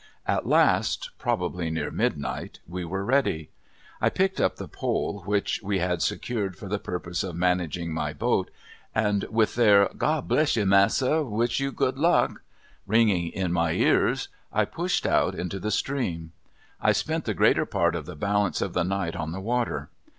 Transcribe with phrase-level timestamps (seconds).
[0.25, 3.51] At last probably near midnight we were ready.
[4.01, 8.11] I picked up the pole which we had secured for the purpose of managing my
[8.11, 8.49] boat,
[8.95, 12.41] and with their "God bless you, massa, wish you good luck,"
[12.87, 16.31] ringing in my ears, I pushed out into the stream.
[16.81, 19.91] I spent the greater part of the balance of the night on the water.